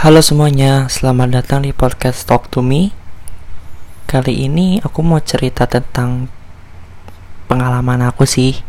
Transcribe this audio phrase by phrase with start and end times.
[0.00, 2.88] Halo semuanya, selamat datang di podcast Talk to Me.
[4.08, 6.32] Kali ini aku mau cerita tentang
[7.44, 8.64] pengalaman aku sih.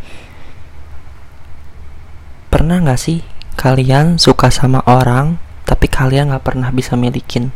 [2.51, 3.23] Pernah gak sih
[3.55, 7.55] kalian suka sama orang, tapi kalian gak pernah bisa milikin?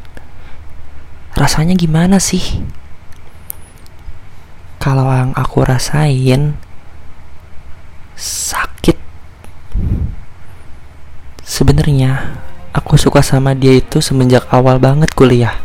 [1.36, 2.64] Rasanya gimana sih?
[4.80, 6.56] Kalau yang aku rasain,
[8.16, 8.96] sakit.
[11.44, 12.40] Sebenarnya
[12.76, 15.56] aku suka sama dia itu semenjak awal banget kuliah.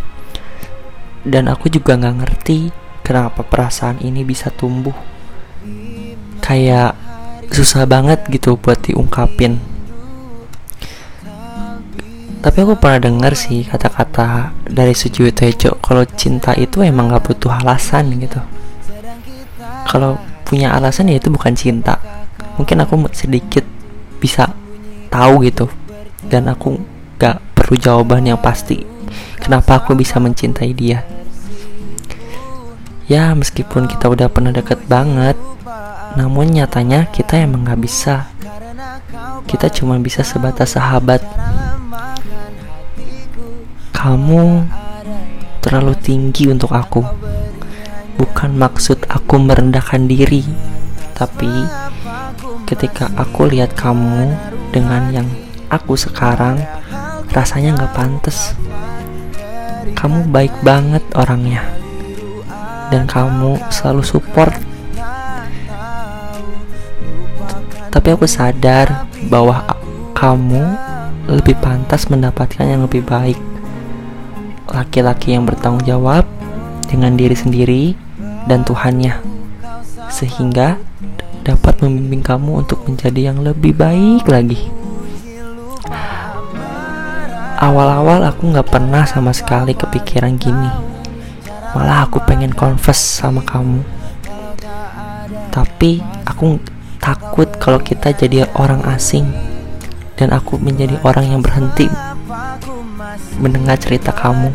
[1.26, 2.70] Dan aku juga nggak ngerti
[3.02, 4.94] kenapa perasaan ini bisa tumbuh.
[6.38, 6.94] Kayak
[7.50, 9.58] susah banget gitu buat diungkapin.
[12.40, 17.52] Tapi aku pernah dengar sih kata-kata dari Sujiwo Tejo kalau cinta itu emang gak butuh
[17.52, 18.40] alasan gitu.
[19.84, 20.16] Kalau
[20.48, 22.00] punya alasan ya itu bukan cinta.
[22.56, 23.60] Mungkin aku sedikit
[24.16, 24.56] bisa
[25.12, 25.68] tahu gitu.
[26.24, 26.80] Dan aku
[27.20, 28.80] gak perlu jawaban yang pasti.
[29.36, 31.04] Kenapa aku bisa mencintai dia?
[33.12, 35.36] Ya meskipun kita udah pernah deket banget
[36.16, 38.32] namun nyatanya kita emang gak bisa.
[39.44, 41.20] Kita cuma bisa sebatas sahabat.
[43.92, 44.64] Kamu
[45.60, 47.04] terlalu tinggi untuk aku.
[48.16, 50.40] Bukan maksud aku merendahkan diri
[51.20, 51.52] tapi
[52.64, 54.32] ketika aku lihat kamu
[54.72, 55.28] dengan yang
[55.68, 56.56] aku sekarang
[57.30, 58.58] rasanya nggak pantas.
[59.94, 61.62] Kamu baik banget orangnya.
[62.90, 64.54] Dan kamu selalu support.
[67.90, 69.62] Tapi aku sadar bahwa
[70.14, 70.62] kamu
[71.30, 73.38] lebih pantas mendapatkan yang lebih baik.
[74.70, 76.26] Laki-laki yang bertanggung jawab
[76.90, 77.82] dengan diri sendiri
[78.50, 79.14] dan Tuhannya.
[80.10, 80.78] Sehingga
[81.46, 84.79] dapat membimbing kamu untuk menjadi yang lebih baik lagi
[87.60, 90.70] awal-awal aku nggak pernah sama sekali kepikiran gini.
[91.76, 93.84] Malah aku pengen confess sama kamu.
[95.52, 96.56] Tapi aku
[96.96, 99.28] takut kalau kita jadi orang asing
[100.16, 101.86] dan aku menjadi orang yang berhenti
[103.38, 104.50] mendengar cerita kamu.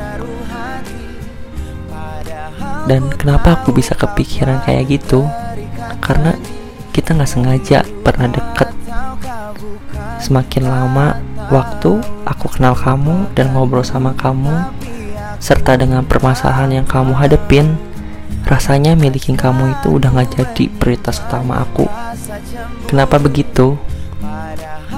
[2.86, 5.26] Dan kenapa aku bisa kepikiran kayak gitu?
[6.02, 6.38] Karena
[6.94, 8.85] kita nggak sengaja pernah deket
[10.20, 11.22] semakin lama
[11.54, 14.74] waktu aku kenal kamu dan ngobrol sama kamu
[15.38, 17.78] serta dengan permasalahan yang kamu hadepin
[18.46, 21.90] rasanya milikin kamu itu udah gak jadi prioritas utama aku.
[22.86, 23.78] Kenapa begitu?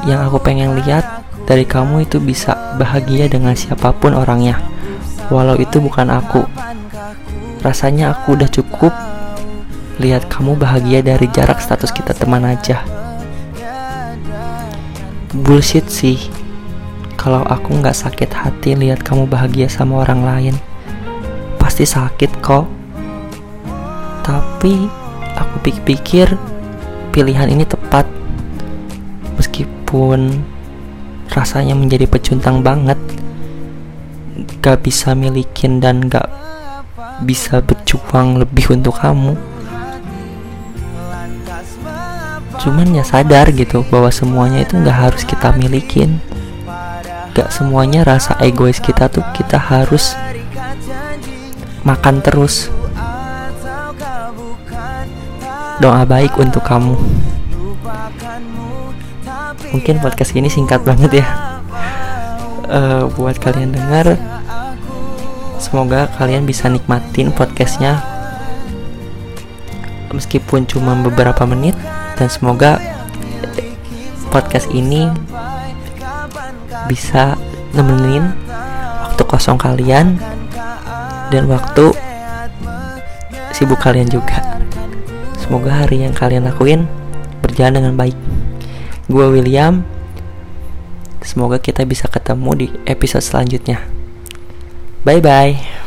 [0.03, 4.59] Yang aku pengen lihat dari kamu itu bisa bahagia dengan siapa pun orangnya
[5.27, 6.43] walau itu bukan aku.
[7.63, 8.93] Rasanya aku udah cukup
[9.97, 12.85] lihat kamu bahagia dari jarak status kita teman aja
[15.33, 16.19] bullshit sih.
[17.17, 20.55] Kalau aku nggak sakit hati lihat kamu bahagia sama orang lain
[21.57, 22.65] pasti sakit kok.
[24.23, 24.87] Tapi
[25.35, 26.31] aku pikir-pikir
[27.11, 28.07] pilihan ini tepat.
[29.35, 30.41] Meskipun
[31.31, 32.97] rasanya menjadi pecuntang banget
[34.63, 36.29] gak bisa milikin dan gak
[37.25, 39.37] bisa berjuang lebih untuk kamu
[42.67, 46.19] cuman ya sadar gitu bahwa semuanya itu nggak harus kita milikin.
[47.31, 50.19] Gak semuanya rasa egois kita tuh kita harus
[51.87, 52.67] makan terus.
[55.79, 56.99] Doa baik untuk kamu.
[59.71, 61.27] Mungkin podcast ini singkat banget ya.
[62.67, 64.19] Uh, buat kalian dengar
[65.55, 68.03] semoga kalian bisa nikmatin podcastnya.
[70.11, 71.79] Meskipun cuma beberapa menit
[72.17, 72.81] dan semoga
[74.33, 75.07] podcast ini
[76.89, 77.37] bisa
[77.77, 78.33] nemenin
[79.07, 80.17] waktu kosong kalian
[81.29, 81.93] dan waktu
[83.53, 84.57] sibuk kalian juga.
[85.37, 86.85] Semoga hari yang kalian lakuin
[87.41, 88.17] berjalan dengan baik.
[89.07, 89.81] Gue William.
[91.23, 93.83] Semoga kita bisa ketemu di episode selanjutnya.
[95.03, 95.86] Bye bye.